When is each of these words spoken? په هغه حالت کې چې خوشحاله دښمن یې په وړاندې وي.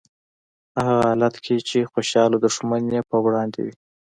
په 0.73 0.79
هغه 0.87 1.03
حالت 1.09 1.35
کې 1.45 1.55
چې 1.69 1.89
خوشحاله 1.91 2.37
دښمن 2.39 2.81
یې 2.95 3.01
په 3.09 3.17
وړاندې 3.25 3.59
وي. 3.65 3.73